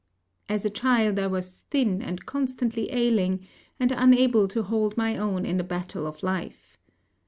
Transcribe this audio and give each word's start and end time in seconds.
As 0.49 0.65
a 0.65 0.71
child, 0.71 1.19
I 1.19 1.27
was 1.27 1.59
thin 1.69 2.01
and 2.01 2.25
constantly 2.25 2.91
ailing, 2.91 3.45
and 3.79 3.91
unable 3.91 4.47
to 4.47 4.63
hold 4.63 4.97
my 4.97 5.15
own 5.15 5.45
in 5.45 5.57
the 5.57 5.63
battle 5.63 6.07
of 6.07 6.23
life. 6.23 6.79